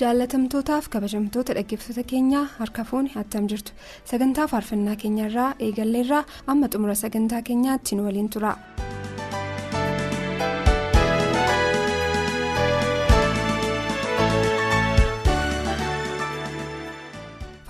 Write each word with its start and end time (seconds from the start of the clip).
Jaalatamtootaaf 0.00 0.88
kabajamtoota 0.94 1.54
dhaggeeffattoota 1.58 2.08
keenyaa 2.12 2.44
harka 2.58 2.84
fuunni 2.90 3.12
attam 3.22 3.48
jirtu 3.52 3.72
sagantaa 4.10 4.46
faarfannaa 4.52 4.96
keenyarraa 5.04 5.48
eegalleerraa 5.68 6.24
amma 6.54 6.68
xumura 6.74 6.94
sagantaa 7.04 7.42
keenyaatti 7.50 7.96
nu 7.96 8.04
waliin 8.08 8.30
tura. 8.36 8.52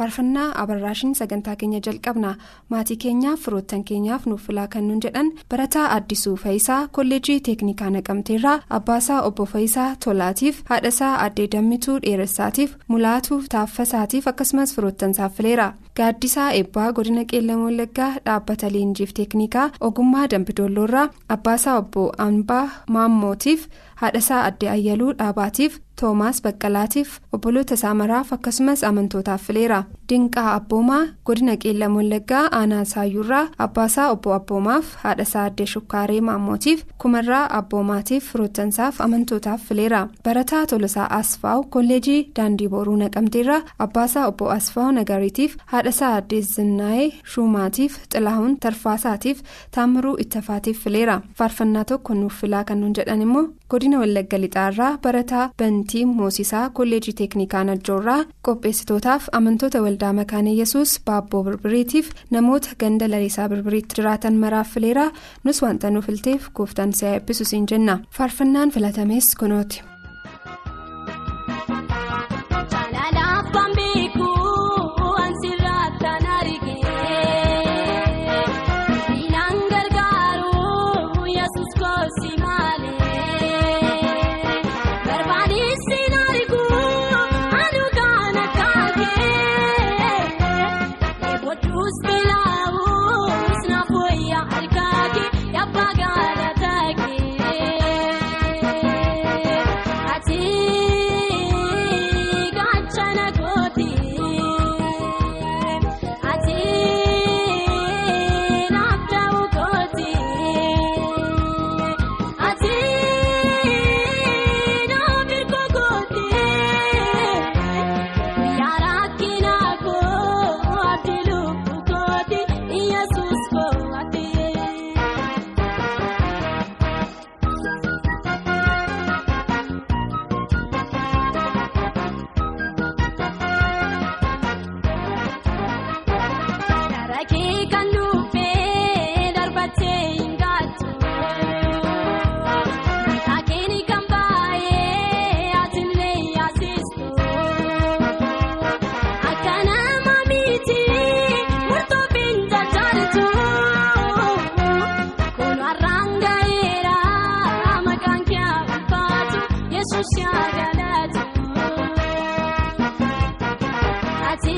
Faarfannaa 0.08 0.52
abarraashin 0.62 1.14
sagantaa 1.14 1.56
keenya 1.56 1.80
jalqabna. 1.86 2.34
Maatii 2.70 2.96
keenyaaf 2.96 3.40
firoottan 3.44 3.84
keenyaaf 3.84 4.26
nuuf 4.26 4.46
filaa 4.46 4.66
kan 4.68 4.88
nuun 4.88 5.00
jedhan. 5.04 5.32
Barataa 5.50 5.90
addisuu 5.96 6.36
fayisaa 6.36 6.88
kolleejii 6.92 7.40
teeknikaa 7.40 7.90
naqamteerraa 7.90 8.60
abbaasaa 8.70 9.20
obbo 9.22 9.44
fayisaa 9.46 9.96
tolaatiif 10.04 10.62
haadhasaa 10.70 11.12
addee 11.24 11.48
dammituu 11.54 11.98
dheeressaatiif 12.02 12.76
mulaatuu 12.88 13.42
taaffasaatiif 13.54 14.26
akkasumas 14.32 14.74
firoottansaaf 14.74 15.34
fileera 15.36 15.72
gaaddisaa 15.96 16.50
eebbaa 16.60 16.92
godina 16.92 17.24
qeellam 17.32 17.64
wallaggaa 17.66 18.12
dhaabbata 18.26 18.70
leenjiif 18.76 19.12
teeknikaa 19.20 19.70
ogummaa 19.80 20.26
dambidoolloorraa 20.30 21.08
abbaasaa 21.36 21.76
obbo 21.82 22.06
ambaa 22.28 22.64
maammootiif 22.96 23.66
haadhasaa 24.02 24.42
addee 24.48 24.70
ayyaluu 24.76 25.12
dhaabaatiif 25.18 25.78
toomaas 26.00 26.42
baqqalaatiif 26.44 27.10
obboloota 27.36 27.76
saamaraaf 27.82 28.32
akkasumas 28.36 28.84
amantootaaf 28.90 29.42
fileera 29.48 29.80
dinqaa 30.10 30.48
abboomaa 30.58 31.02
godina 31.26 31.54
qeellam 31.62 31.96
wallaggaa 31.98 32.44
aanaa 32.60 32.84
saayyurraa 32.92 33.44
abbaasaa 33.66 34.08
obbo 34.14 34.32
abboomaaf 34.38 34.86
haadhasaa 35.04 35.44
addee 35.50 35.66
shukkaaree 35.74 36.20
maammootiif 36.28 36.84
kumarraa 37.04 37.44
abboomaatiif 37.58 38.30
firoottansaaf 38.32 39.00
amantootaaf 39.06 39.60
fileera 39.68 40.00
barataa 40.24 40.64
tolosaa 40.72 41.08
asfaaw 41.20 41.60
kolleejii 41.76 42.20
daandii 42.36 42.68
booruu 42.74 42.96
naqamteerraa 43.02 43.60
abbaasaa 43.86 44.26
obbo 44.30 44.50
asfaaw 44.58 44.90
nagariitiif 44.98 45.56
haadhasaa 45.72 46.12
addee 46.20 46.42
zinnaa'ee 46.54 47.08
shuumaatiif 47.34 47.98
xilahuun 48.14 48.56
tarfaasaatiif 48.64 49.42
taamiruu 49.76 50.16
ittafaatiif 50.24 50.82
fileera 50.84 51.20
faarfannaa 51.38 51.84
tokko 51.92 52.14
nuuf 52.20 52.40
filaa 52.40 52.64
kan 52.70 52.84
jedhan 52.98 53.22
immoo 53.26 53.44
godina 53.72 53.98
wallagga 54.02 54.38
lixaarraa 54.44 54.92
barataa 55.04 55.46
bantii 55.62 56.04
moosisaa 56.18 56.62
kolleejii 56.78 57.14
teeknikaa 57.20 57.64
najjoorraa 57.70 58.20
qopheessitootaaf 58.48 59.28
amantoota 59.38 59.82
waldaa 59.86 60.12
makaana 60.20 60.54
yesus 60.60 60.94
baabboo 61.10 61.42
birbiriitiif 61.48 62.08
namoota 62.36 62.76
ganda 62.84 63.10
lalisaa 63.14 63.48
birbiriitti 63.52 63.98
jiraatan 64.00 64.40
maraaf 64.44 64.72
fileeraa 64.76 65.10
nus 65.44 65.62
wanta 65.66 65.90
nuuf 65.90 66.06
filteef 66.10 66.48
gooftaan 66.60 66.92
si'a 67.00 67.14
eebbisu 67.18 67.44
siin 67.52 67.66
jenna 67.74 67.98
faarfannaan 68.18 68.70
filatames 68.78 69.34
kunooti. 69.42 69.82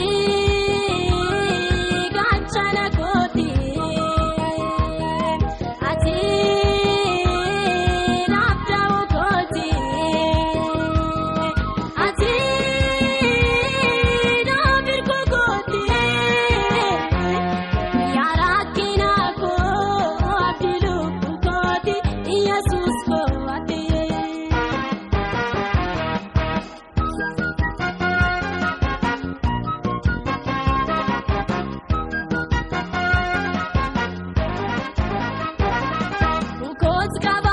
Ati 0.01 0.40
gaachana 37.01 37.41
kooti. 37.41 37.50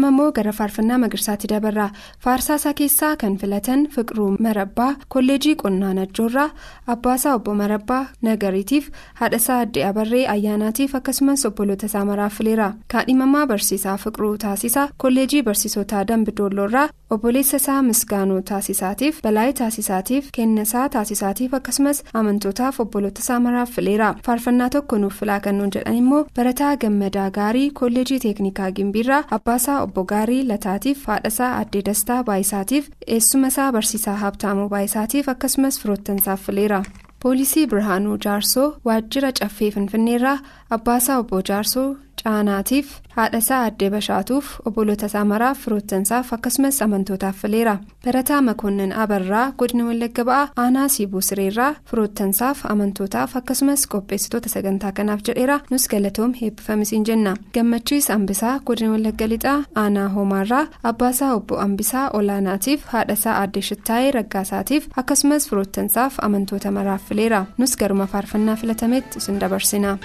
Amma 0.00 0.08
immoo 0.14 0.32
gara 0.32 0.52
faarfannaa 0.52 0.98
magarsaatti 1.04 1.48
dabarra. 1.50 1.90
Faarsaasaa 2.24 2.72
keessaa 2.74 3.16
kan 3.16 3.36
filatan 3.38 3.86
fiqiruu 3.94 4.28
marabbaa 4.46 4.94
kolleejii 5.14 5.54
qonnaa 5.62 5.90
najjoorraa 5.98 6.48
abbaasaa 6.94 7.34
obbo 7.38 7.54
marabbaa 7.54 8.00
nagariitiif 8.28 8.88
haadhasaa 9.20 9.58
addee 9.64 9.84
abarree 9.90 10.22
ayyaanaatiif 10.34 10.94
akkasumas 11.00 11.44
obboloota 11.50 11.86
isaa 11.92 12.04
maraaf 12.12 12.38
fileera 12.38 12.68
kaadhimamaa 12.94 13.46
barsiisaa 13.52 13.96
fiqiruu 14.04 14.36
taasisaa 14.46 14.88
kolleejii 15.04 15.42
barsiisotaa 15.50 16.04
dambidoolloorraa 16.08 16.88
obboleessa 17.14 17.56
isaa 17.60 17.82
misgaanuu 17.82 18.40
taasisaatiif 18.50 19.16
balaayii 19.22 19.52
taasisaatiif 19.60 20.28
kennasaa 20.36 20.84
taasisaatiif 20.94 21.54
akkasumas 21.58 22.02
amantootaaf 22.20 22.78
obboloota 22.84 23.20
isaa 23.24 23.38
maraaf 23.46 23.70
fileera 23.78 24.10
faarfannaa 24.26 24.68
tokko 24.76 24.98
nuuf 25.04 25.18
filaa 25.20 25.40
kan 25.46 25.58
nuun 25.58 25.72
jedhan 25.76 25.96
immoo 26.02 26.22
barataa 26.36 26.76
gammadaa 26.84 27.26
gaarii 27.38 27.66
kolleejii 27.80 28.18
teeknikaa 28.26 28.70
gimbiirraa 28.78 29.20
abbaasaa 29.38 29.82
obbo 29.88 30.04
gaarii 30.14 30.40
lataatiif 30.52 31.06
haadhasaa 31.12 31.52
addee 31.60 31.82
dastaa 31.90 32.22
baayisaatiif 32.30 32.90
eessuma 33.18 33.46
isaa 33.54 33.72
barsiisaa 33.78 34.16
habtaamuu 34.24 34.68
baayisaatiif 34.74 35.28
akkasumas 35.34 35.80
firoottansaaf 35.82 36.40
fileera. 36.46 36.82
poolisii 37.22 37.66
birhaanuu 37.70 38.14
jaarsoo 38.24 38.68
waajjira 38.88 39.30
caffee 39.40 39.70
finfinneerraa 39.72 40.38
abbaasaa 40.76 41.18
obbo 41.22 41.40
jaarsoo 41.48 41.88
caanaatiif 42.24 42.88
haadhasaa 43.16 43.60
addee 43.68 43.90
bashaatuuf 43.94 44.46
obboloota 44.68 45.06
isaa 45.10 45.24
maraaf 45.32 45.58
firoottansaaf 45.64 46.32
akkasumas 46.36 46.82
amantootaaf 46.86 47.36
fileera 47.42 47.74
barataa 48.04 48.40
makoonnin 48.48 48.92
abarraa 49.02 49.46
godina 49.62 49.84
wallagga 49.88 50.24
ba'aa 50.30 50.48
aanaa 50.64 50.88
siibuu 50.94 51.20
sireerraa 51.28 51.70
firoottansaaf 51.90 52.64
amantootaaf 52.72 53.36
akkasumas 53.40 53.86
qopheessitoota 53.94 54.48
sagantaa 54.54 54.92
kanaaf 54.98 55.20
jedheera 55.28 55.58
nus 55.70 55.88
galatoom 55.94 56.32
heebbifamisiin 56.40 57.04
jenna 57.10 57.34
gammachiis 57.54 58.10
ambisaa 58.16 58.54
godina 58.66 58.90
wallagga 58.94 59.28
lixaa 59.34 59.58
aanaa 59.84 60.08
hoomaarraa 60.16 60.64
abbaasaa 60.92 61.32
obbo 61.38 61.58
ambisaa 61.66 62.06
olaanaatiif 62.20 62.84
haadhasaa 62.94 63.36
addee 63.42 63.62
shittaayee 63.70 64.10
raggaasaatiif 64.18 64.88
akkasumas 65.02 65.48
firoottansaaf 65.50 66.14
amantoota 66.28 66.70
maraaf 66.78 67.02
fileera 67.08 67.44
nus 67.58 67.76
garuma 67.82 68.06
faarfannaa 68.14 68.56
filatametti 68.56 69.18
isin 69.18 69.40
dabarsina. 69.40 69.98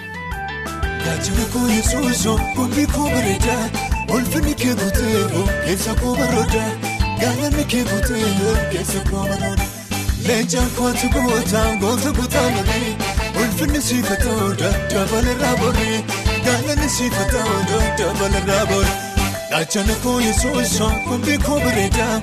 Gaachana 1.06 1.46
koo 1.54 1.68
yesuusoo 1.76 2.38
kumbii 2.56 2.86
koo 2.96 3.08
bareedaa 3.14 3.64
ulfinni 4.16 4.54
kee 4.62 4.74
guuteeroo 4.82 5.46
keessa 5.66 5.94
koo 6.02 6.14
baroodaa 6.20 6.70
gaalanni 7.22 7.66
kee 7.74 7.84
guuteeroo 7.90 8.56
keessa 8.72 9.00
koo 9.10 9.24
baroodaa 9.30 9.68
leencaan 10.28 10.70
kootu 10.78 11.10
gootaa 11.16 11.66
goota 11.84 12.12
guutaa 12.20 12.46
malee 12.58 12.92
ulfinni 13.44 13.82
siifatoodaa 13.88 14.74
dabalarraa 14.94 15.56
borii 15.64 16.00
gaalanni 16.46 16.90
siifatoodaa 16.98 17.84
dabalarraa 18.02 18.66
borii. 18.72 18.96
Gaachana 19.50 19.96
koo 20.04 20.20
yesuusoo 20.28 20.92
kumbii 21.08 21.38
koo 21.48 21.60
bareedaa 21.66 22.16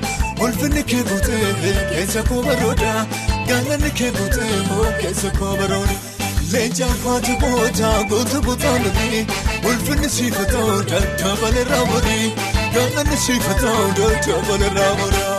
ulfinni 0.46 0.82
kee 0.94 1.02
guuteeroo 1.10 1.76
keessa 1.92 2.22
koo 2.30 2.42
baroodaa 2.48 3.06
gaalanni 3.50 3.90
kee 4.00 4.10
guuteeroo 4.18 4.88
keessa 5.02 5.30
koo 5.38 5.56
baroodaa. 5.62 6.00
Leencaan 6.52 6.96
kwaatu 7.02 7.32
booda 7.42 7.90
goota 8.10 8.40
booda 8.46 8.72
nabii 8.84 9.20
ulfinni 9.70 10.08
siifatoo 10.16 10.72
dabalarraa 10.90 11.84
borii 11.92 12.26
gaalanni 12.74 13.20
siifatoo 13.26 13.78
dabalarraa 14.00 14.92
borii. 15.02 15.30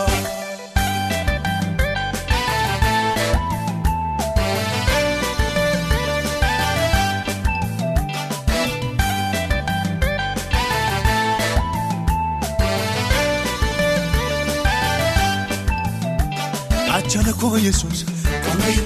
Gaachana 16.88 17.32
koo 17.40 17.56
yesuus 17.66 18.04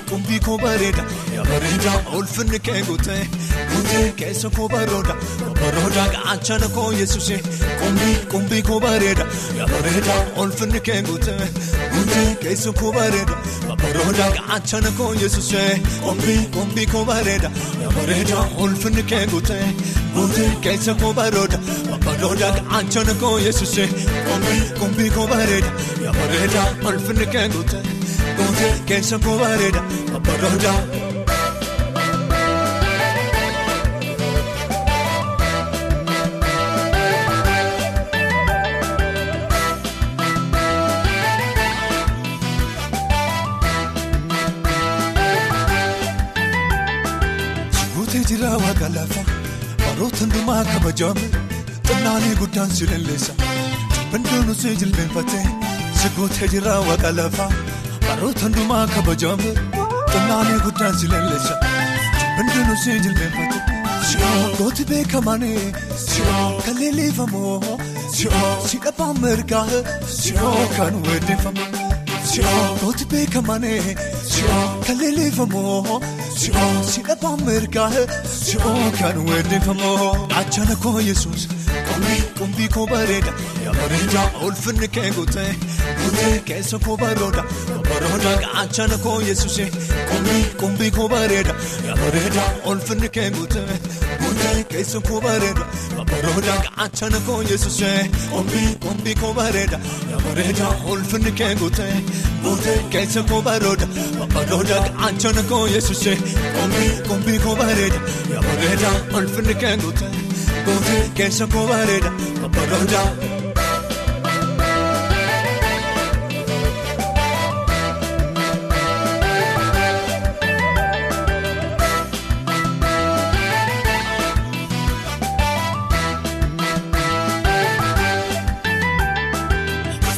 kumbii 0.08 0.40
koo 0.46 0.58
bareeda 0.62 1.02
bareeda 1.68 1.92
ulfinni 2.16 2.58
kee 2.58 2.82
guutee 2.86 3.28
guutee 3.72 4.12
keessa 4.16 4.50
koo 4.56 4.68
barooda 4.68 5.14
barooda 5.60 6.04
gaachana 6.14 6.68
koo 6.74 6.92
yesuus 6.92 7.28
kumbii 8.30 8.62
koo 8.62 8.80
bareeda 8.80 9.26
bareeda 9.72 10.14
ulfinni 10.42 10.80
kee 10.80 11.02
guutee 11.08 11.48
guutee 11.94 12.36
keessa 12.42 12.72
koo 12.80 12.92
bareeda 12.92 13.36
barooda 13.82 14.30
gaachana 14.38 14.90
koo 14.98 15.12
yesuus 15.22 15.52
kumbii 16.54 16.86
koo 16.92 17.04
bareeda 17.04 17.50
bareeda 17.96 18.38
ulfinni 18.66 19.02
kee 19.12 19.26
guutee 19.26 19.66
guutee 20.14 20.50
keessa 20.68 20.94
koo 20.94 21.12
barooda 21.20 21.58
barooda 22.06 22.50
gaachana 22.70 23.14
koo 23.20 23.38
yesuus 23.38 23.76
kumbii 24.80 25.10
koo 25.10 25.26
bareeda 25.26 25.70
bareeda 26.18 26.66
ulfinni 26.88 27.26
kee 27.36 27.48
guutee. 27.48 27.82
Gootee 28.38 28.72
keessa 28.86 29.18
koo 29.18 29.38
bareeda 29.38 29.82
babbaroota. 30.12 30.72
Waaqa 48.88 48.94
lafa 48.96 49.22
baroota 49.78 50.18
hundumaa 50.20 50.64
kabajame 50.72 51.24
xinnaanii 51.88 52.34
guddaan 52.40 52.70
si 52.76 52.86
leelleessa 52.90 53.32
bandoon 54.12 54.50
osoo 54.52 54.74
jilbeenfatee 54.80 55.44
si 56.00 56.08
gootee 56.16 56.48
jira 56.52 56.74
waaqa 56.88 57.10
lafa. 57.18 57.46
Baroota 58.06 58.44
hundumaa 58.46 58.86
kabajame 58.94 59.50
xinnaanii 60.12 60.60
guddaan 60.66 60.98
si 61.00 61.08
leelleessa 61.12 61.54
hundinuu 62.38 62.76
si 62.84 62.98
jilbeenfate 63.04 63.60
gooti 64.58 64.84
beekamane 64.90 65.52
kan 66.64 66.76
leellifamoo 66.80 67.78
si 68.68 68.78
dhabaan 68.84 69.20
mirgaa 69.24 69.66
kan 70.76 70.94
weeddeeffamu 71.08 71.64
gooti 72.80 73.04
beekamane 73.10 73.72
kan 74.86 74.96
leellifamoo 75.00 76.00
si 76.90 77.00
dhabaan 77.08 77.40
mirgaa 77.46 77.90
kan 78.98 79.16
weeddeeffamu 79.28 79.92
achana 80.40 80.76
koo 80.82 81.00
yesuus 81.00 81.48
kumbii 82.38 82.68
koo 82.74 82.86
bareeda 82.86 83.32
bareeda 83.78 84.22
ulfinni 84.46 84.88
kee 84.96 85.10
guutee 85.16 85.50
guutee 86.00 86.38
keessa 86.50 86.78
koo 86.84 86.96
barooda 87.02 87.42
barooda 87.88 88.32
gaachana 88.44 88.98
koo 89.04 89.20
yesuus 89.28 89.58
kumbii 90.60 90.90
koo 90.98 91.08
bareeda 91.14 91.54
bareeda 92.02 92.44
ulfinni 92.72 93.08
kee 93.16 93.30
guutee 93.36 93.78
guutee 94.22 94.64
keessa 94.74 95.00
koo 95.08 95.20
bareeda 95.26 95.66
barooda 96.12 96.54
gaachana 96.66 97.20
koo 97.26 97.40
yesuus 97.50 97.80
kumbii 98.84 99.14
koo 99.22 99.32
bareeda 99.40 99.80
bareeda 100.26 100.68
ulfinni 100.94 101.32
kee 101.42 101.54
guutee 101.64 101.92
guutee 102.46 102.78
keessa 102.94 103.22
koo 103.32 103.42
barooda 103.50 103.86
barooda 104.34 104.80
gaachana 105.00 105.42
koo 105.52 105.66
yesuus 105.74 106.04
kumbii 107.08 107.38
koo 107.44 107.56
bareeda 107.56 108.00
bareeda 108.48 108.90
ulfinni 109.18 109.54
kee 109.64 109.76
guutee. 109.84 110.27
Gootee 110.68 111.02
keessa 111.20 111.46
koo 111.54 111.66
bareeda 111.72 112.10
babbaroota. 112.42 113.02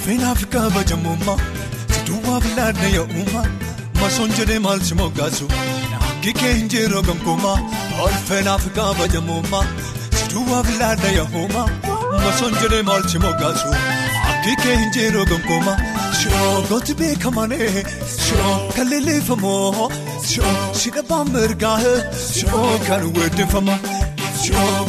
Feenaaf 0.04 0.42
kabajamummaa 0.54 1.38
siduwwaaf 1.94 2.46
laadna 2.58 2.88
yaa'ummaa 2.96 3.46
masoon 4.00 4.32
jedhee 4.38 4.58
maal 4.66 4.80
si 4.88 4.94
moggaasu 5.00 5.48
naangi 5.92 6.32
kee 6.40 6.52
hin 6.58 6.68
jiruu 6.74 7.02
gonkumaa 7.08 7.56
ol 8.06 8.16
feenaaf 8.30 8.66
kabajamummaa. 8.78 9.64
Duwwaaf 10.30 10.68
laadna 10.80 11.10
yaa'ummaa 11.18 11.66
masoon 12.24 12.54
jedhee 12.62 12.82
maal 12.88 13.02
si 13.12 13.18
moggaasu 13.24 13.70
akki 14.32 14.54
kee 14.62 14.76
hin 14.80 14.90
jiruu 14.96 15.24
gonkumaa 15.30 15.76
gooti 16.70 16.94
beekamane 17.00 17.58
kan 18.76 18.90
leellifamoo 18.92 19.88
si 20.80 20.90
dhabaan 20.96 21.32
mirgaa 21.36 21.78
kan 22.88 23.02
weeddeeffamu 23.18 23.76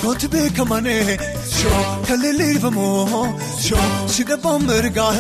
gooti 0.04 0.28
beekamane 0.36 0.96
kan 2.08 2.20
leellifamoo 2.26 3.24
si 4.18 4.24
dhabaan 4.32 4.68
mirgaa 4.70 5.12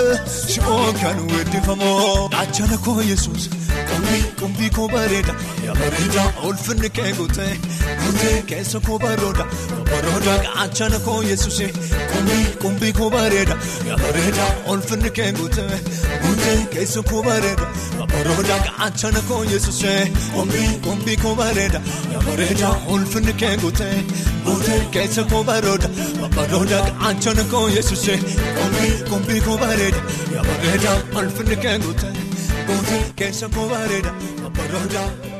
kan 1.01 1.17
weeddeeffamu 1.33 1.91
achana 2.43 2.77
koo 2.87 2.99
yesuus 3.11 3.49
qumbii 4.39 4.69
koo 4.75 4.87
bareeda 4.93 5.33
bareeda 5.79 6.23
ulfinni 6.49 6.89
kee 6.97 7.11
guutee 7.19 7.51
keessa 8.51 8.79
koo 8.87 8.97
barooda 9.03 9.45
gaachana 10.45 10.99
koo 11.05 11.21
yesuuse 11.29 11.67
qumbii 12.63 12.93
koo 12.99 13.09
bareeda 13.15 13.55
bareeda 14.03 14.45
ulfinni 14.73 15.09
kee 15.19 15.31
guutee 15.39 16.57
keessa 16.73 17.01
koo 17.11 17.23
bareeda 17.23 17.67
gaachana 18.67 19.21
koo 19.29 19.43
yesuuse 19.53 19.93
qumbii 20.87 21.17
koo 21.23 21.35
bareeda 21.41 21.81
bareeda 22.27 22.69
ulfinni 22.95 23.33
kee 23.43 23.55
guutee 23.65 24.79
keessa 24.97 25.23
koo 25.33 25.43
barooda 25.43 25.89
gaachana 27.01 27.43
koo 27.55 27.67
yesuuse 27.77 28.19
qumbii 29.09 29.41
koo 29.47 29.57
bareeda 29.65 30.01
bareeda 30.49 30.97
ulfinni 31.21 31.55
kee 31.65 31.77
guutee. 31.85 32.10
Gootii 32.71 33.03
keessa 33.15 33.49
koo 33.55 33.67
bareeda 33.69 34.13
babbaroota. 34.43 35.30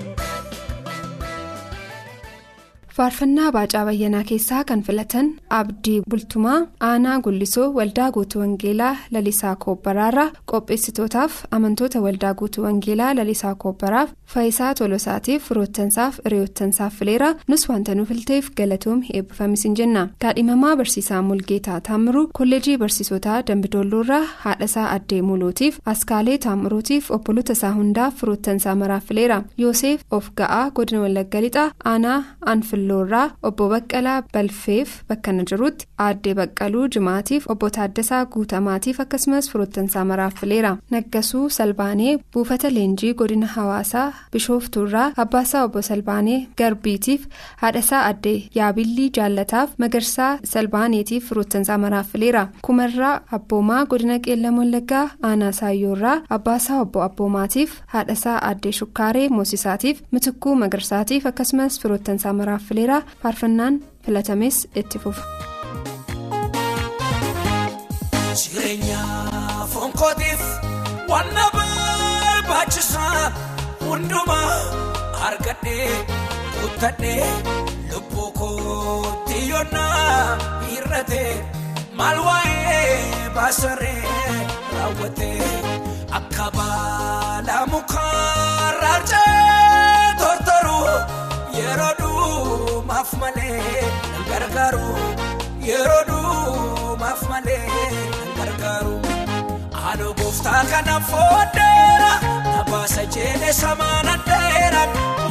Faarfannaa 3.01 3.51
baacaa 3.55 3.79
bayyanaa 3.85 4.23
keessaa 4.29 4.63
kan 4.69 4.81
filatan 4.87 5.27
abdii 5.59 6.01
bultumaa 6.09 6.57
aanaa 6.87 7.13
gullisoo 7.25 7.67
waldaa 7.77 8.09
guutuu 8.15 8.41
wangeelaa 8.41 8.91
lalisaa 9.15 9.53
koobbaraarraa 9.63 10.25
qopheessitootaaf 10.51 11.37
amantoota 11.57 12.01
waldaa 12.03 12.33
guutuu 12.41 12.63
wangeelaa 12.65 13.13
lalisaa 13.19 13.53
koobbaraaf 13.63 14.09
faayisaa 14.33 14.73
tolosaatiif 14.79 15.47
firoottansaaf 15.47 16.19
hiriyoottansaaf 16.25 16.93
fileera 16.99 17.29
nus 17.53 17.63
wanta 17.71 17.95
nu 17.95 18.05
filteef 18.11 18.51
galatoom 18.59 19.01
eebbifamis 19.13 19.63
hin 19.67 19.75
jenna 19.81 20.05
kaadhimamaa 20.25 20.75
barsiisaa 20.83 21.21
mulgeetaa 21.31 21.79
taamiruu 21.89 22.23
kolleejii 22.41 22.77
barsiisotaa 22.83 23.39
dambidoolloorraa 23.49 24.21
haadhasaa 24.45 24.85
addee 24.99 25.21
muluutiif 25.31 25.79
askaalee 25.95 26.37
taamiruutiif 26.45 27.11
obboloota 27.19 27.53
isaa 27.59 27.73
hundaaf 27.79 28.15
firoottansaa 28.21 28.75
maraaf 28.85 29.05
fileera 29.09 29.41
yoosef 29.65 30.01
of 30.19 30.29
ga'aa 30.43 30.63
godina 30.71 31.01
wallagga 31.07 31.41
lixaa 31.47 31.67
aanaa 31.95 32.21
anfil. 32.55 32.87
Loorraa 32.91 33.25
obbo 33.49 33.69
baqqalaa 33.73 34.17
balfeef 34.33 34.95
bakka 35.09 35.31
na 35.37 35.43
jirutti 35.51 35.85
aaddee 36.07 36.33
baqqaluu 36.41 36.85
jimaatiif 36.95 37.49
obbo 37.55 37.69
taaddasaa 37.77 38.21
guutamaatiif 38.35 38.99
akkasumas 39.05 39.49
firoottansaa 39.51 40.05
maraaf 40.11 40.35
fileera 40.41 40.71
naggasuu 40.95 41.45
salbaanee 41.57 42.13
buufata 42.33 42.69
leenjii 42.77 43.13
godina 43.21 43.47
hawaasaa 43.55 44.07
bishooftuurraa 44.33 45.07
abbaasaa 45.23 45.63
obbo 45.67 45.81
salbaanee 45.89 46.39
garbiitiif 46.59 47.27
haadhasaa 47.61 48.01
addee 48.11 48.37
yaabillii 48.59 49.09
jaallataaf 49.17 49.69
magarsaa 49.83 50.31
salbaaneetiif 50.53 51.27
firoottansaa 51.29 51.77
maraaf 51.83 52.07
fileera 52.13 52.43
kumarraa 52.67 53.13
abboomaa 53.37 53.81
godina 53.91 54.17
qeellam 54.25 54.57
wallaggaa 54.61 55.05
aanaa 55.29 55.51
saayyoorraa 55.59 56.17
abbaasaa 56.37 56.79
obbo 56.85 57.03
abboomaatiif 57.07 57.71
haadhasaa 57.93 58.37
addee 58.51 58.71
shukkaaree 58.79 59.27
moosisaatiif 59.37 60.01
mitikkuu 60.15 60.55
magarsaatiif 60.63 61.25
akkasumas 61.31 61.79
firoottansaa 61.81 62.33
maraaf 62.39 62.61
fileera 62.69 62.80
faarfannaan 63.23 63.75
filatames 64.05 64.57
itti 64.81 64.99
fufa. 65.03 65.23
Jireenya 68.41 69.01
fonkootiif 69.73 70.41
wanna 71.11 71.45
barbaachisaa 71.55 73.31
hundumaa 73.85 74.53
argadhee 75.27 75.89
kuttadhee 76.61 77.25
lubbuu 77.93 78.29
kootti 78.39 79.37
yoonnaa 79.49 80.37
hir'atee 80.69 81.31
maal 81.99 82.17
waa'ee 82.27 83.29
baasaree 83.35 84.01
raawwatee 84.75 85.51
akka 86.19 86.47
baala 86.57 87.57
mukaa 87.73 88.71
tortoruu 88.83 89.70
yeroo 91.71 91.93
dhumaaf 91.99 93.11
malee 93.21 93.81
nan 94.11 94.23
gargaaru 94.29 94.87
yeroo 95.69 96.01
dhumaaf 96.09 97.21
malee 97.31 97.61
nan 98.17 98.31
gargaaru 98.39 98.95
haadha 99.81 100.09
gooftaa 100.21 100.63
kana 100.71 100.95
fooddeera 101.11 102.11
na 102.47 102.63
baasa 102.71 103.05
jedhee 103.15 103.53
samaana 103.61 104.15
dheera 104.27 104.83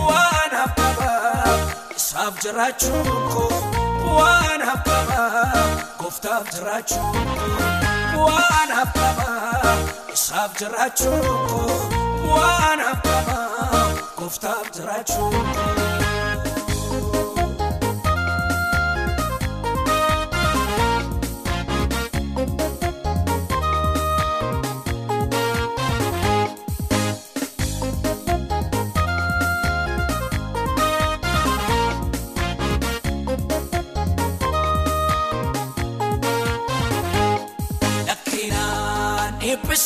waan 0.08 0.56
habbabaa 0.60 1.56
isaaf 2.00 2.40
jiraachuun 2.44 3.12
koo 3.34 3.48
waan 4.18 4.66
habbabaa 4.70 5.44
gooftaaf 6.02 6.50
jiraachuun 6.54 7.30
koo 8.14 8.26
waan 8.28 8.74
habbabaa 8.80 9.76
isaaf 10.16 10.58
jiraachuun 10.62 11.30
koo 11.52 11.78
waan 12.34 12.86
habbabaa 12.88 13.84
gooftaaf 14.18 14.66
jiraachuun 14.78 15.38
koo. 15.58 15.89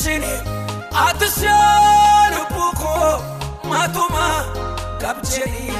Ati 0.04 1.28
siyaa 1.34 2.28
lubbuu 2.32 2.72
koo 2.80 3.12
matuma 3.68 4.26
gabjee 5.00 5.72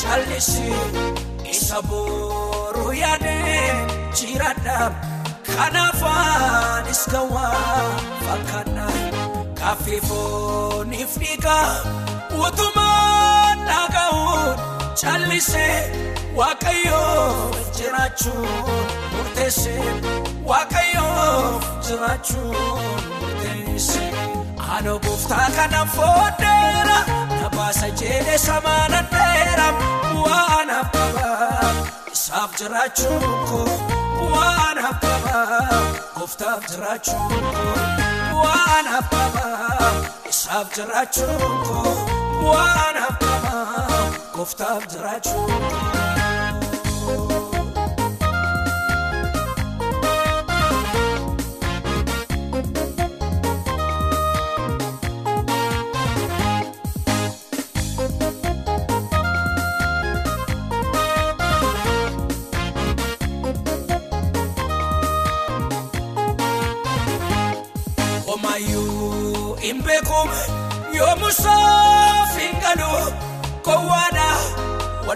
callisi 0.00 0.72
isa 1.52 1.78
booruu 1.82 2.92
yaadee 2.92 3.70
jiraadha 4.18 4.90
kanaafaanis 5.54 7.02
gawaa 7.12 7.94
fakkaata 8.26 8.88
kaaffee 9.60 10.00
fooniif 10.08 11.14
dhiigaa 11.22 11.70
utumaa 12.46 13.54
dhaga'uun 13.68 14.58
callisee 15.02 15.78
waaqayyoo 16.40 17.54
jiraachuun 17.78 18.48
murteessee 19.14 19.90
waaqayyoo 20.50 21.60
jiraachuun. 21.88 22.89
Ano 24.80 24.98
gooftaa 24.98 25.48
kana 25.56 25.84
fooddeera 25.94 26.98
na 27.40 27.48
baasa 27.56 27.88
jedhee 28.00 28.38
samaana 28.38 29.00
dheera 29.12 29.66
waan 30.24 30.68
habbabaa 30.76 31.72
isaaf 32.12 32.56
jiraachuun 32.60 33.26
koo 33.50 33.76
waan 34.34 34.78
habbabaa 34.86 35.82
gooftaaf 36.16 36.64
jiraachuun 36.70 37.44
koo 37.58 38.40
waan 38.44 38.86
habbabaa 38.94 39.92
isaaf 40.32 40.72
jiraachuun 40.76 41.56
koo 41.68 41.94
waan 42.48 42.96
habbabaa 43.04 44.00
gooftaaf 44.36 44.88
jiraachuun 44.94 45.99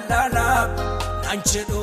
wallaalaa 0.09 0.67
naan 1.25 1.41
jedhu 1.53 1.81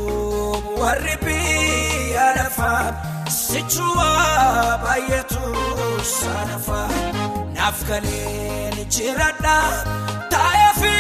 warri 0.81 1.15
biyya 1.25 2.25
lafaa 2.37 2.93
sichuuwa 3.37 4.09
baay'atu 4.83 5.41
saanafaa 6.11 6.87
naaf 7.55 7.79
galeen 7.89 8.77
jiradha 8.95 9.55
taa'ee 10.33 10.69
fi 10.81 10.93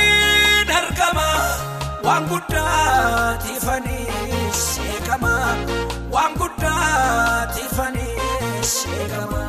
argama 0.79 1.27
waan 2.07 2.25
guddaa 2.31 3.37
tiifanii 3.45 4.07
seekama 4.63 5.33
waan 6.17 6.33
guddaa 6.41 7.47
tiifanii 7.55 8.17
seekama. 8.75 9.41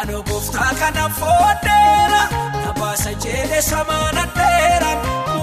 Ano 0.00 0.22
gooftaa 0.28 0.72
kana 0.80 1.04
fooddeera 1.20 2.22
na 2.62 2.72
baasa 2.80 3.12
jedhee 3.24 3.62
samaana 3.70 4.22
dheera 4.36 4.92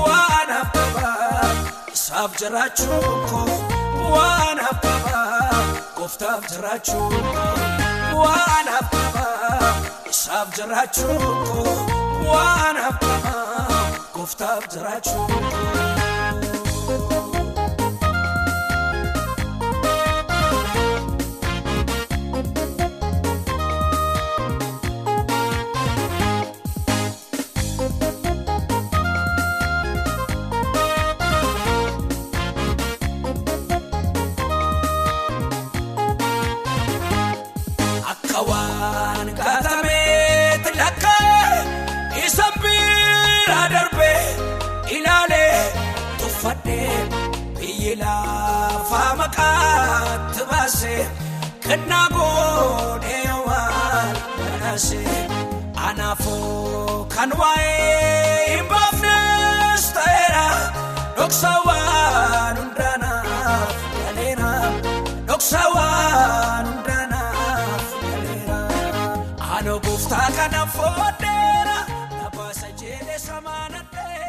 waan 0.05 0.49
habbabaa 0.57 1.26
isaaf 2.07 2.31
jiraachuun 2.39 3.15
koo 3.29 3.55
waan 4.13 4.59
habbabaa 4.65 5.63
gooftaaf 5.97 6.43
jiraachuun 6.51 7.15
koo 8.11 8.21
waan 8.23 8.67
habbabaa 8.75 9.73
isaaf 10.13 10.53
jiraachuun 10.57 11.25
koo 11.49 11.75
waan 12.31 12.77
haftamaa 12.85 13.91
gooftaaf 14.15 14.63
jiraachuu. 14.73 15.25
Akka 15.37 15.86
maqaatti 49.27 50.43
baasee 50.51 51.03
kennaa 51.67 52.07
godhee 52.15 53.33
waan 53.47 54.15
banaasee 54.37 55.17
anaafuu 55.87 57.05
kan 57.15 57.31
waa'ee 57.39 58.45
hin 58.51 58.65
baafnes 58.71 59.83
ta'eera 59.97 60.45
dhoksa 61.17 61.51
waan 61.67 62.55
hundaanaaf 62.61 63.75
galeera 63.99 64.53
dhoksa 65.27 65.63
waan 65.75 66.65
hundaanaaf 66.71 67.85
galeera 68.05 68.59
aanoo 69.51 69.79
gooftaa 69.87 70.27
kana 70.39 70.63
samaanadhee. 70.77 71.56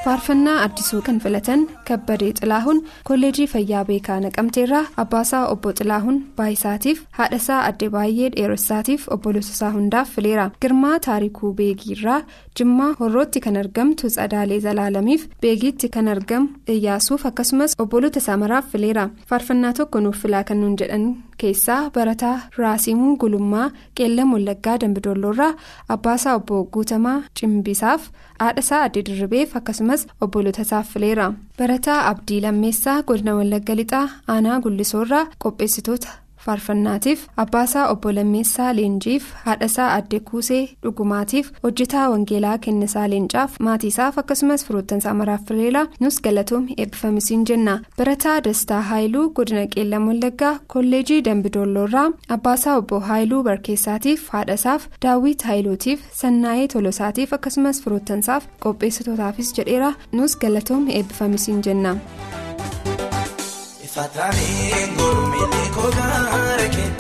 Faarfannaa 0.04 0.62
addisuu 0.64 1.00
kan 1.06 1.18
filatan 1.24 1.62
kabbadee 1.88 2.30
xilaahuun 2.38 2.78
kolleejii 3.08 3.46
fayyaa 3.52 3.84
beekaa 3.90 4.18
naqamteerraa 4.24 4.84
abbaasaa 5.02 5.42
obbo 5.54 5.72
xilaahuun 5.78 6.18
baayisaatiif 6.38 7.02
haadhasaa 7.18 7.60
adde 7.68 7.88
baay'ee 7.96 8.30
dheeressaatiif 8.36 9.08
obbolootaasaa 9.16 9.70
hundaaf 9.76 10.08
fileera. 10.16 10.50
Girmaa 10.62 10.98
taarikuu 11.06 11.52
beegiirraa 11.60 12.20
jimmaa 12.58 12.90
horrootti 13.00 13.40
kan 13.46 13.56
argamtu 13.62 14.10
tsadaalee 14.14 14.60
zalaalamiif 14.66 15.26
beegiitti 15.42 15.88
kan 15.96 16.08
argamu 16.14 16.48
iyyaasuuf 16.76 17.26
akkasumas 17.30 17.74
obboloota 17.86 18.18
isaa 18.24 18.36
maraaf 18.44 18.70
fileera. 18.72 19.08
Faarfannaa 19.28 19.72
tokko 19.72 20.00
nuuf 20.00 20.22
filaa 20.22 20.44
kan 20.44 20.60
nuun 20.60 20.76
jedhan 20.82 21.08
keessaa 21.42 21.80
barataa 21.96 22.36
raasimuu 22.58 23.16
gulummaa 23.22 23.66
qeellam 24.00 24.32
wallaggaa 24.34 24.76
dambidoolloorraa 24.84 25.50
abbaasaa 25.96 26.34
obbo 26.40 26.62
guutamaa 26.76 27.16
cimbisaaf 27.40 28.08
haadhasaa 28.42 28.82
adde 28.86 29.02
dirribeef 29.08 29.56
akkasumas 29.60 30.06
obboloota 30.26 30.62
isaaf 30.68 30.88
fileera. 30.92 31.26
Barataa 31.58 31.98
abdii 32.12 32.40
lammeessaa 32.46 33.02
godina 33.02 33.34
wallagga 33.40 33.74
lixaa 33.80 34.06
aanaa 34.34 34.60
gullisoorraa 34.64 35.26
qopheessitoota 35.44 36.08
faarfannaatiif 36.46 37.20
abbaasaa 37.44 37.86
obbo 37.92 38.12
lammeessaa 38.16 38.72
leenjiif 38.78 39.24
haadhasaa 39.44 39.88
adde 39.98 40.20
kuusee 40.30 40.60
dhugumaatiif 40.82 41.50
hojjetaa 41.62 42.08
wangeelaa 42.14 42.58
kennisaa 42.66 43.06
leencaaf 43.14 43.56
maatiisaaf 43.68 44.18
akkasumas 44.22 44.64
firoottansaa 44.66 45.14
maraaf 45.20 45.40
fileera 45.48 45.82
nus 46.00 46.20
galatoomii 46.26 46.74
eebbifamisiin 46.84 47.44
jenna 47.52 47.76
barataa 47.98 48.36
dastaa 48.48 48.80
haayiluu 48.90 49.26
godina 49.40 49.66
qeellam 49.74 50.08
wallaggaa 50.12 50.54
kolleejii 50.76 51.20
dambidoolloorraa 51.30 52.06
abbaasaa 52.38 52.76
obbo 52.82 53.00
haayiluu 53.10 53.42
barkeessaatiif 53.50 54.28
haadhasaaf 54.36 54.86
daawwit 55.06 55.42
haayiluutiif 55.50 56.00
sannaayee 56.22 56.68
tolosaatiif 56.76 57.32
akkasumas 57.38 57.82
firoottansaaf 57.84 58.44
qopheessitootaafis 58.66 59.54
jedheera 59.60 59.92
nus 60.12 60.38
galatoomii 60.44 60.94
eebbifamisiin 61.00 61.62
jenna. 61.68 61.96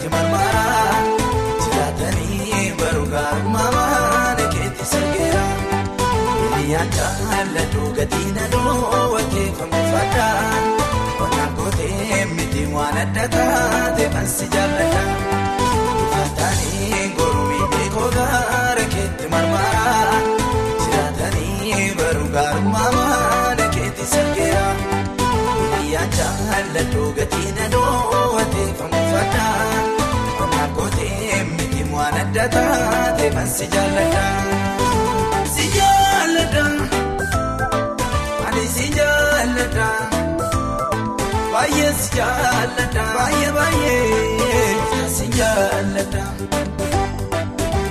Keetti 0.08 0.22
marmaraa 0.22 1.00
jiraatanii 1.62 2.72
baruu 2.80 3.06
gaarummaa 3.12 4.34
keetti 4.54 4.84
sirgeera. 4.90 5.42
Hiriyyaan 6.40 6.90
jaalladhu 6.96 7.90
gatii 7.98 8.30
nadoo 8.36 9.02
wakkeeffamu 9.14 9.82
fadhaa 9.92 10.52
Qonnaan 11.18 11.52
kootee 11.58 12.24
miti 12.36 12.64
waan 12.74 12.98
adda 13.02 13.28
taate 13.34 14.08
bansi 14.14 14.48
jaalladha. 14.54 15.02
Ifatanii 16.04 17.04
gurmii 17.18 17.90
kogaara 17.96 18.84
keetti 18.94 19.28
marmaraa 19.34 20.22
jiraatanii 20.84 21.94
baruu 22.00 22.28
gaarummaa 22.38 23.68
keetti 23.76 24.06
sirgeera. 24.14 24.66
Hiriyyaan 25.60 26.10
jaalladhu 26.18 27.12
gatii 27.20 27.52
nadoo 27.60 28.34
wakkeeffamu 28.36 29.04
fadhaa 29.12 29.97
waan 32.08 32.20
adda 32.24 32.44
taate 32.54 33.26
bansi 33.36 33.66
jaalladha. 33.74 34.24
Si 35.54 35.64
jaalladha 35.76 36.64
ani 38.48 38.64
si 38.76 38.86
jaalladha 38.98 39.88
baay'ee 41.52 41.90
si 42.02 42.08
jaalladha 42.18 43.04
baay'ee 43.16 43.50
baay'ee 43.58 45.10
si 45.16 45.26
jaalladha 45.38 46.24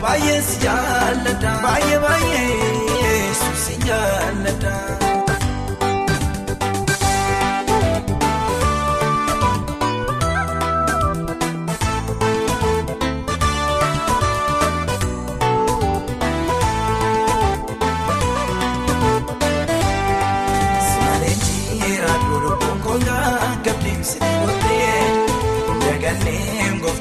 baay'ee 0.03 0.39
si 0.49 0.56
jaalladha 0.65 1.51
baay'ee 1.65 1.99
baay'ee 2.06 3.21
si 3.65 3.75
jaalladha. 3.88 4.75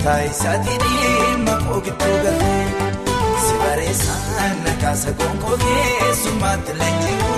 Isaatii 0.06 0.78
dhimma 0.82 1.54
koo 1.66 1.80
gidduu 1.86 2.18
galtee 2.24 2.66
Si 3.44 3.54
bareessaan 3.62 4.56
nakaasa 4.66 5.10
gonkoo 5.18 5.56
keessummaatti 5.62 6.72
leenji'u 6.78 7.34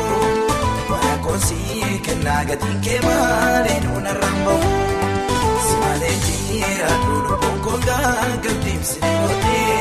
Bara 0.90 1.14
koonsii 1.24 2.00
kennaa 2.06 2.44
gatiin 2.50 2.80
kee 2.84 3.00
maalee 3.06 3.78
nuuna 3.84 4.12
rambamu 4.20 4.70
Simaleen 5.68 6.20
jira 6.26 6.90
lubbuun 7.06 7.58
koolaa 7.64 8.14
gabdeemsi 8.44 9.00
dhiibotee 9.00 9.80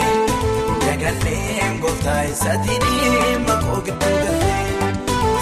Daganneen 0.87 1.79
gooftaa 1.81 2.21
isaatii 2.31 2.79
dhimma 2.85 3.55
koo 3.65 3.81
gidduu 3.89 4.17
galtee. 4.23 4.65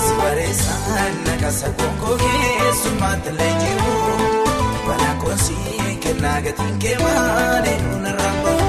Sibareessaan 0.07 1.13
nakaasa 1.27 1.67
gonkoo 1.79 2.17
keessummaatti 2.25 3.37
leenji'u 3.37 3.93
Bana 4.87 5.13
koonsii 5.23 5.74
kennaa 6.05 6.39
gatiin 6.45 6.75
kee 6.83 6.97
maalee 7.03 7.77
nuuna 7.83 8.11
rambamu 8.19 8.65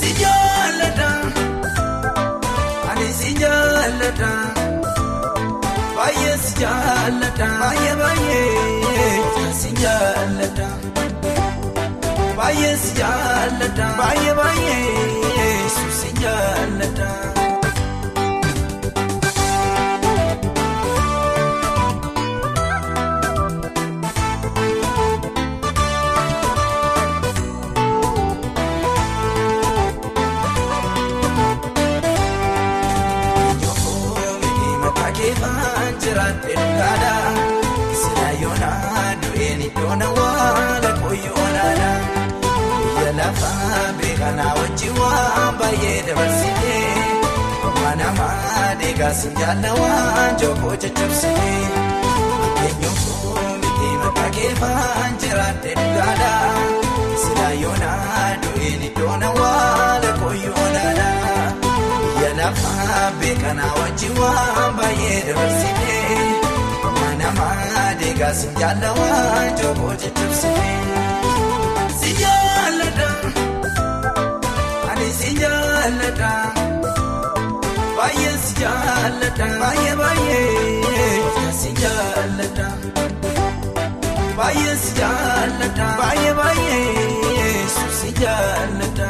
Si 0.00 0.10
jaalladha 0.22 1.10
ani 2.92 3.08
si 3.20 3.30
jaalladha 3.42 4.30
baay'ee 5.96 6.36
si 6.46 6.52
jaalladha 6.62 7.48
baay'ee 7.62 7.94
baay'ee 8.02 9.52
si 9.60 9.70
jaalladha 9.82 10.68
baay'ee 12.40 12.74
si 12.84 12.92
jaalladha 13.02 13.86
baay'ee 14.00 14.34
baay'ee 14.40 15.58
si 16.00 16.10
jaalladha. 16.22 17.10
Beekanaa 44.32 44.54
wajjin 44.58 44.94
waan 44.98 45.54
baay'ee 45.58 46.02
dabarsitee. 46.06 46.94
Amma 47.68 47.90
namaa 48.00 48.74
deeggarsin 48.80 49.34
jaalla 49.40 49.70
waan 49.80 50.36
jookoo 50.40 50.76
caccabsitee. 50.82 51.66
Eenyuun 52.64 53.60
miti 53.62 53.90
maqaa 54.04 54.30
keefaan 54.36 55.12
jiraatee 55.20 55.74
dhugaadha. 55.80 56.32
Sila 57.22 57.48
yoonaa 57.62 58.28
du'een 58.42 58.82
iddoon 58.88 59.22
awwaala 59.28 60.10
koyyoonaadha. 60.22 61.08
Biyya 61.62 62.30
lafaa 62.40 63.10
beekanaa 63.20 63.72
wajjin 63.80 64.14
waan 64.20 64.72
baay'ee 64.80 65.20
dabarsitee 65.28 66.20
namaa 67.22 67.88
deegaa 68.00 68.34
si 68.40 68.46
jaallawaa 68.60 69.42
jooboo 69.60 69.94
jajjabsitee 70.02 70.70
jaalladha 75.92 76.32
baay'ee 77.96 78.36
si 78.44 78.54
jaalladha 78.60 79.48
baay'ee 79.62 79.94
baay'ee 80.00 81.52
si 81.60 81.70
jaalladha 81.82 82.68
baay'ee 84.38 84.76
si 84.84 84.92
jaalladha 85.00 85.88
baay'ee 86.00 86.34
baay'ee 86.40 87.66
si 88.00 88.08
jaalladha. 88.22 89.01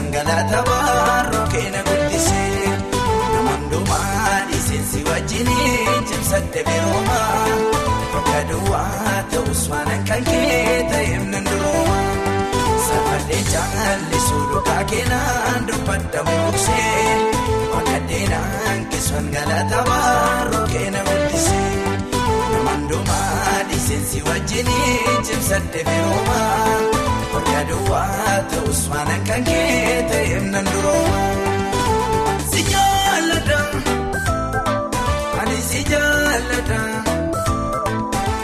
Galata 0.00 0.62
baaruu 0.68 1.46
keena 1.52 1.80
guddisee 1.88 2.68
namoonni 3.32 3.78
dhiiseensi 4.50 5.04
wajjiniin 5.08 6.04
cimsadde 6.08 6.62
birooma 6.68 7.18
bakka 8.14 8.40
duwwaa 8.50 9.16
ta'us 9.32 9.62
waan 9.70 10.04
kan 10.08 10.24
kee 10.24 10.78
ta'eef 10.92 11.24
nan 11.32 11.44
durooma 11.50 11.98
safallee 12.86 13.42
jaallisuu 13.52 14.42
dhugaa 14.52 14.84
keenan 14.92 15.66
dubbadda 15.68 16.20
buruqsee 16.28 17.16
akka 17.80 17.98
deenaan 18.08 18.80
keessan 18.90 19.26
galata 19.36 19.84
baaruu 19.90 20.66
keena 20.72 21.00
guddisee. 21.08 21.70
Namandumaa 22.52 23.58
dhiiseensi 23.68 24.22
wajjiniin 24.28 25.22
cimsadde 25.28 25.80
birooma 25.90 26.40
bakka 26.80 26.91
duwwaa 27.70 28.36
ta'us 28.52 28.80
waan 28.92 29.10
kan 29.28 29.42
kee 29.48 29.96
ta'eef 30.10 30.44
nan 30.54 30.66
durooma. 30.72 31.20
Si 32.52 32.60
jaalladha 32.72 33.60
ani 35.42 35.58
si 35.70 35.80
jaalladha 35.92 36.80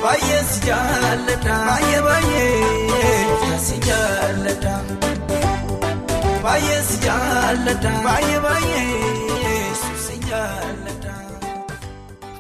baay'ee 0.02 0.42
si 0.52 0.58
jaalladha 0.68 1.56
baay'ee 1.68 2.00
baay'ee 2.08 3.58
si 3.66 3.76
jaalladha 3.88 4.74
baay'ee 6.44 6.80
si 6.90 6.96
jaalladha 7.06 7.92
baay'ee 8.06 8.40
baay'ee 8.46 8.86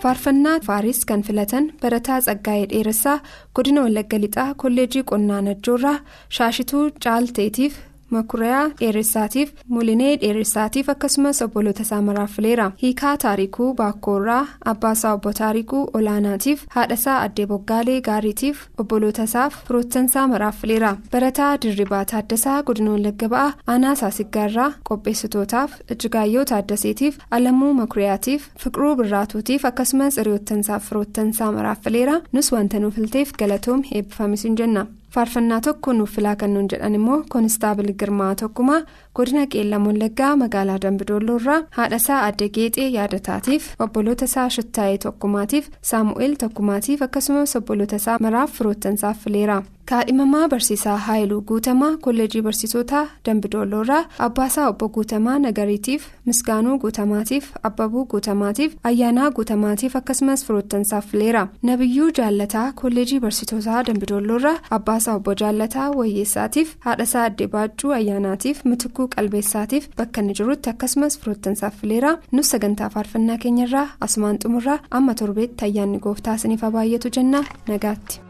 faarfannaa 0.02 0.58
faaris 0.66 1.00
kan 1.10 1.22
filatan 1.28 1.64
barataa 1.82 2.18
tsaggaa'ee 2.26 2.66
dheeressaa 2.72 3.16
godina 3.58 3.82
wallagga 3.86 4.18
lixaa 4.24 4.48
kolleejii 4.62 5.02
qonnaa 5.10 5.40
najjoorraa 5.48 5.96
shaashituu 6.38 6.84
caalteetiif 7.04 7.74
makuriyaa 8.10 8.64
dheeressaatiif 8.80 9.52
mulinee 9.68 10.16
dheeressaatiif 10.20 10.88
akkasumas 10.94 11.42
obboloota 11.42 11.82
isaa 11.82 12.02
maraaffileera. 12.02 12.70
Hiikaa 12.82 13.16
taarikuu 13.24 13.74
baakkoorraa 13.74 14.46
abbaasaa 14.72 15.12
obbo 15.18 15.32
taarikuu 15.40 15.82
olaanaatiif 16.00 16.64
haadhasaa 16.76 17.18
addee 17.26 17.46
boggaalee 17.46 18.00
gaariitiif 18.08 18.58
obboloota 18.78 19.22
isaaf 19.30 19.54
firoottansaa 19.68 20.26
maraaffileera. 20.34 20.96
Barataa 21.12 21.52
dirribaa 21.62 22.04
taaddasaa 22.12 22.62
godina 22.62 22.90
wallagga 22.96 23.28
ba'aa 23.34 23.52
aanaa 23.74 23.94
saasiggaarraa 24.02 24.70
qopheessitootaaf 24.90 25.72
ijjigaayyoo 25.94 26.44
taaddaseetiif 26.52 27.18
alamuu 27.30 27.72
makuriyaatiif 27.80 28.48
fiqiruu 28.64 28.94
birraatuutiif 29.02 29.64
akkasumas 29.72 30.16
hiriyoottansaaf 30.16 30.88
firoottansaa 30.88 31.52
maraaffileera. 31.52 32.20
Nus 32.32 32.52
wanta 32.52 32.78
nuuf 32.80 32.98
ilteef 32.98 33.32
galatoom 33.38 33.82
eebbifamisiin 33.94 34.56
jenna. 34.62 34.86
Faarfannaa 35.14 35.60
tokko 35.66 35.92
nuuf 35.92 36.10
filaa 36.16 36.36
kan 36.40 36.54
nuun 36.54 36.66
jedhan 36.72 36.94
immoo 36.98 37.18
koonistaabil 37.34 37.92
girmaa 38.00 38.34
tokkumaa 38.42 38.80
godina 39.14 39.46
qeellam 39.52 39.86
wallaggaa 39.90 40.34
magaalaa 40.42 40.78
dambidoolloorraa 40.84 41.62
haadhasaa 41.78 42.20
adda 42.28 42.48
geexee 42.58 42.88
yaadataatiif 42.98 43.70
obboloota 43.86 44.24
isaa 44.30 44.48
shittaa'ee 44.56 44.98
tokkumaatiif 45.06 45.70
saamu'eel 45.90 46.36
tokkumaatiif 46.44 47.02
akkasumas 47.08 47.56
obboloota 47.60 47.96
isaa 48.02 48.18
maraaf 48.26 48.52
firoottansaaf 48.58 49.18
fileera 49.24 49.58
kaadhimamaa 49.90 50.48
barsiisaa 50.52 50.96
haayiluu 51.06 51.40
guutamaa 51.50 51.90
kolleejii 52.06 52.42
barsiisotaa 52.46 53.04
dambidoolloorraa 53.26 54.00
abbaasaa 54.26 54.66
obbo 54.72 54.88
guutamaa 54.96 55.38
nagariitiif 55.44 56.02
misgaanuu 56.30 56.78
guutamaatiif 56.82 57.46
abbabuu 57.68 58.04
guutamaatiif 58.14 58.74
ayyaanaa 58.90 59.30
guutamaatiif 59.38 59.96
akkasumas 60.00 60.44
firoottansaaf 60.46 61.06
fileera 61.12 61.46
nabiyyuu 61.70 62.10
jaallataa 62.18 62.66
kolleejii 62.82 63.20
barsiisotaa 63.24 63.82
dambidoolloorraa 63.90 64.56
abbaasaa 64.78 65.14
obbo 65.20 65.34
jaallataa 65.42 65.88
wayyeessaatiif 66.00 66.74
haadhasaa 66.88 67.24
addee 67.30 67.46
baachuu 67.56 67.92
ayyaanaatiif 68.00 68.64
mitikuu 69.08 69.16
qalbeessaatiif 69.16 69.88
bakka 69.96 70.20
inni 70.20 70.34
jirutti 70.34 70.70
akkasumas 70.70 71.18
firoottansaaf 71.20 71.74
fileera 71.80 72.16
nus 72.32 72.50
sagantaa 72.50 72.88
faarfannaa 72.90 73.38
keenyarraa 73.42 73.86
asumaan 74.00 74.38
xumurraa 74.42 74.78
amma 74.90 75.14
torbeetti 75.14 75.64
ayyaanni 75.64 75.98
gooftaa 76.00 76.34
isiniif 76.34 76.62
haa 76.62 76.70
baay'atu 76.70 77.08
jenna 77.16 77.44
nagaatti. 77.68 78.20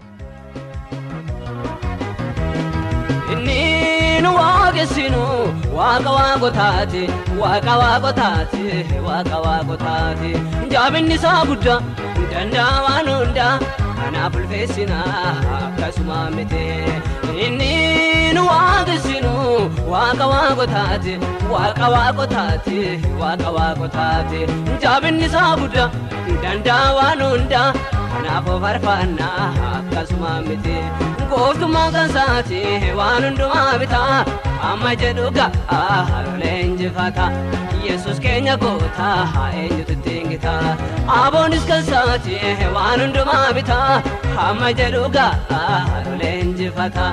Waaqessinu 4.39 5.23
waaqa 5.77 6.11
waaqotaati 6.17 7.03
waaqa 7.41 7.73
waaqotaati 7.81 8.63
waaqa 9.07 9.37
waaqotaati 9.47 10.31
jaabinni 10.73 11.15
isaa 11.19 11.45
guddaa 11.49 11.81
danda'a 12.33 12.77
waan 12.87 13.09
hundaa 13.15 13.55
kanaaf 13.99 14.35
ulfeessina 14.41 14.99
akkasuma 15.59 16.19
miti 16.37 16.65
inni 17.47 17.73
nu 18.39 18.45
waaqessinu 18.51 19.33
waaqa 19.93 20.27
waaqotaati 20.33 21.15
waaqa 21.53 21.87
waaqotaati 21.97 22.79
waaqa 23.23 23.49
waaqotaati 23.59 24.41
jaabinni 24.87 25.27
isaa 25.31 25.53
guddaa 25.61 25.89
danda'a 26.43 26.89
waan 26.99 27.21
hundaa 27.29 27.69
kanaaf 28.13 28.47
farfaannaa 28.65 29.47
akkasuma 29.79 30.33
miti. 30.49 30.77
gooftummaa 31.31 31.89
kan 31.95 32.09
saati 32.17 32.61
waan 33.01 33.23
hundumaa 33.29 33.73
bitaa 33.81 34.19
amma 34.71 34.93
jedhu 35.03 35.27
ga'a 35.39 35.81
harolee 36.11 36.55
injifata 36.69 37.27
yesus 37.89 38.19
keenya 38.25 38.55
gootaa 38.63 39.51
eenyutu 39.61 39.93
ittiin 39.97 40.29
gitaa 40.33 40.77
aboonis 41.21 41.65
kan 41.71 41.83
saati 41.91 42.37
waan 42.77 43.01
hundumaa 43.05 43.47
bitaa 43.59 44.03
amma 44.49 44.73
jedhu 44.81 45.05
ga'a 45.19 45.63
harolee 45.93 46.35
injifata 46.45 47.07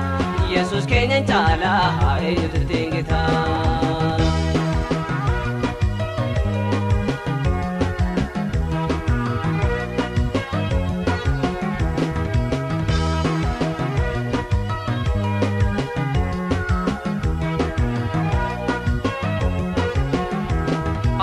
yesus 0.54 0.86
keenya 0.94 1.20
caalaa 1.32 2.18
eenyutu 2.28 2.56
ittiin 2.62 2.90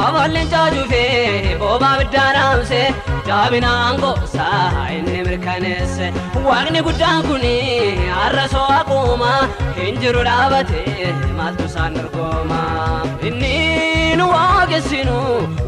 gitaa. 0.04 0.10
Aballeen 0.10 0.48
caajufee 0.50 1.58
boobaa 1.60 1.98
biddaan 2.00 2.36
haamsee 2.36 2.88
jaabinaan 3.28 4.00
goosaa 4.02 4.90
inni 4.98 5.24
mirkaneesse 5.28 6.08
waaqni 6.48 6.82
guddaan 6.88 7.24
kun 7.28 7.46
har'a 8.18 8.48
soo 8.54 8.68
aquuma 8.80 9.32
hin 9.78 10.00
jiru 10.02 10.24
dhaabatee 10.30 11.14
maaltu 11.38 11.64
isaan 11.72 11.94
dorgoma 11.98 12.62
inni 13.30 14.16
nu 14.20 14.28
waaqessinu 14.34 15.18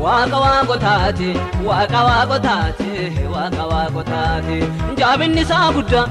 waaqa 0.05 0.37
waaqotaati 0.45 1.29
waaqa 1.69 1.99
waaqotaati 2.09 2.91
waaqa 3.35 3.63
waaqotaati 3.73 4.57
jaabinni 5.01 5.41
isaa 5.47 5.67
guddaa 5.77 6.05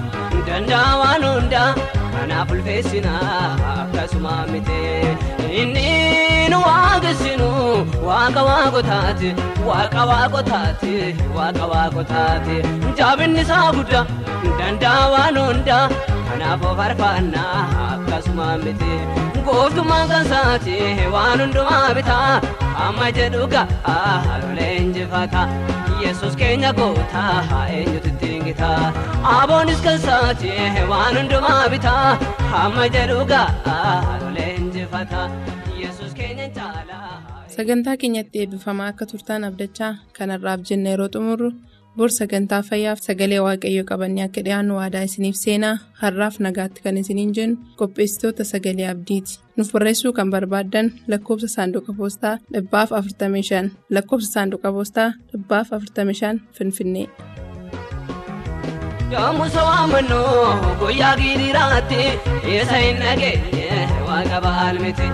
danda'a 0.48 0.90
waan 1.02 1.22
hundaa 2.50 2.50
kanaaf 2.50 2.50
ulfeessina 2.50 3.12
akkasuma 3.74 4.32
miti 4.52 4.80
inni 5.60 6.48
nu 6.52 6.58
waaqessinu 6.66 7.48
waaqa 8.08 8.42
waaqotaati 8.48 9.30
waaqa 9.68 10.02
waaqotaati 10.10 10.92
waaqa 11.36 11.64
waaqotaati 11.72 12.56
jaabinni 12.98 13.40
isaa 13.46 13.72
guddaa 13.76 14.04
danda'a 14.58 15.04
waan 15.14 15.36
hundaa 15.46 15.84
kanaafuu 16.34 16.74
faarfannaa 16.80 17.62
akkasuma 17.92 18.46
miti. 18.64 18.92
Gooftummaan 19.46 20.08
kan 20.10 20.26
isaati 20.26 20.76
waan 21.14 21.40
hundumaa 21.44 21.94
bitaa 21.96 22.40
amma 22.84 23.08
jedhu 23.16 23.46
ga'a 23.54 23.96
lolee 24.44 24.70
injifata 24.82 25.42
yesus 26.04 26.36
keenya 26.40 26.70
gootaa 26.78 27.66
eenyutu 27.76 28.10
gitaa 28.46 28.92
aboonis 29.34 29.80
kan 29.84 29.96
isaati 30.00 30.50
waan 30.92 31.16
hundumaa 31.20 31.68
bitaa 31.74 32.08
amma 32.62 32.88
jedhu 32.96 33.18
ga'a 33.32 33.76
lolee 34.22 34.48
injifata 34.62 35.22
yesus 35.82 36.12
keenya 36.20 36.48
caalaa. 36.56 37.12
sagantaa 37.56 37.96
keenyatti 38.02 38.36
eebbifamaa 38.44 38.88
akka 38.94 39.06
turtaan 39.12 39.44
abdachaa 39.50 39.92
kanarraaf 40.18 40.60
jenna 40.70 40.88
yeroo 40.94 41.08
xumurru 41.16 41.50
bor 41.96 42.10
sagantaa 42.18 42.62
fayyaaf 42.68 43.00
sagalee 43.06 43.40
waaqayyoo 43.46 43.84
qabannee 43.90 44.24
akka 44.26 44.40
dhiyaannu 44.46 44.78
waadaa 44.80 45.02
isiniif 45.08 45.36
seenaa 45.44 45.74
har'aaf 46.02 46.36
nagaatti 46.46 46.82
kan 46.84 46.96
isiniin 47.02 47.34
jennu 47.36 47.56
qopheessitoota 47.80 48.44
sagalee 48.52 48.88
abdiiti 48.92 49.38
nuuf 49.56 49.70
barreessuu 49.74 50.12
kan 50.18 50.30
barbaaddan 50.34 50.88
lakkoofsa 51.12 51.48
saanduqa 51.56 51.92
poostaa 52.00 52.34
dhibbaaf 52.54 52.90
45 53.00 53.70
lakkoofsa 53.98 54.30
saanduqa 54.36 54.72
poostaa 54.76 55.08
dhibbaaf 55.32 55.68
45 55.78 56.40
finfinnee. 56.58 57.06
Yoomusa 59.12 59.62
waamannu 59.68 60.20
guyyaa 60.80 61.14
giidiraatti 61.20 62.00
isa 62.56 62.76
hin 62.84 62.96
dhageenye 63.02 63.86
waaqa 64.08 64.38
baalmiti. 64.46 65.06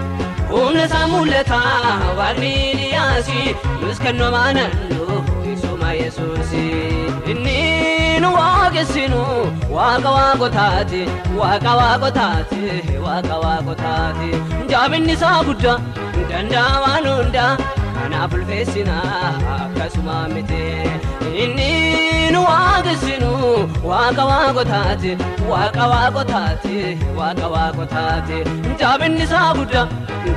Humna 0.52 0.84
isaa 0.88 1.06
mul'ataa 1.12 2.14
waaqni 2.20 2.54
dhiyaasi 2.80 3.40
nus 3.82 3.98
baanannu 4.36 5.00
isuma 5.00 5.29
yesuusi. 6.00 6.64
Inni 7.32 7.58
nu 8.22 8.30
waaqessinu 8.38 9.20
waaqa 9.76 10.10
waaqotaati 10.16 11.02
waaqa 11.40 11.72
waaqotaati 11.80 12.62
waaqa 13.06 13.36
waaqotaati. 13.44 14.30
Jaabinni 14.70 15.12
isaa 15.18 15.38
guddaa 15.48 15.78
danda'a 16.30 16.74
waan 16.84 17.06
hundaa 17.12 17.52
kanaaf 17.96 18.32
ulfeessinaa 18.38 19.30
akkasuma 19.56 20.16
miti. 20.34 20.64
Inni 21.44 21.70
nu 22.34 22.40
waaqessinu 22.48 23.30
waaqa 23.90 24.24
waaqotaati 24.30 25.12
waaqa 25.52 25.84
waaqotaati 25.92 26.76
waaqa 27.20 27.46
waaqotaati. 27.54 28.38
Jaabinni 28.82 29.22
isaa 29.28 29.48
guddaa 29.60 29.86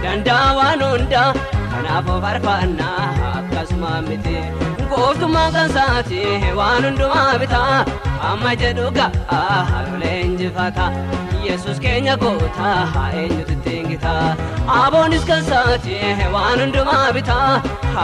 danda'a 0.05 0.47
waan 0.59 0.81
hundaa 0.91 1.29
kanaaf 1.73 2.07
faarfannaa 2.23 3.07
akkasuma 3.39 3.91
miti. 4.07 4.37
Gooftummaa 4.93 5.49
kan 5.55 5.69
isaati 5.71 6.21
waan 6.59 6.83
hundumaa 6.87 7.33
bitaa 7.43 7.77
amma 8.31 8.51
jedhu 8.63 8.87
ga'a 8.97 9.39
lolee 9.89 10.17
injifata. 10.25 10.85
Yesus 11.47 11.79
keenya 11.85 12.15
gootaa 12.23 13.07
eenyutu 13.21 13.53
ittiin 13.57 13.87
gitaa 13.93 14.35
aboonis 14.79 15.25
kan 15.29 15.41
isaati 15.45 15.97
waan 16.35 16.59
hundumaa 16.63 17.07
bitaa 17.17 17.49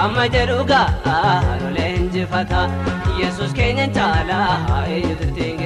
amma 0.01 0.25
jedhu 0.38 0.58
ga'a 0.73 1.17
lolee 1.63 1.91
injifata. 2.01 2.62
Yesus 3.21 3.53
keenya 3.62 3.88
caalaa 3.99 4.84
eenyutu 4.95 5.23
ittiin 5.29 5.58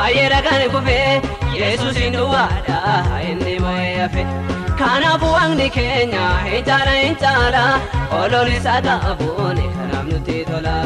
fakkaatu 0.00 0.20
baay'ee 0.20 0.28
dhagaan 0.30 0.70
kufee 0.70 1.22
Yesuusin 1.60 2.12
duwwaadha 2.12 3.20
inni 3.30 3.58
moo'ee 3.60 3.96
hafe. 4.00 4.24
Kanaafuu 4.78 5.32
waaqni 5.32 5.70
keenya 5.70 6.24
hin 6.44 6.64
caala 6.68 6.92
hin 7.00 7.16
caala 7.24 7.64
oloon 8.20 8.52
isaa 8.58 8.80
qabuun 8.88 9.58
kanaaf 9.76 10.06
nutti 10.12 10.44
tola. 10.52 10.76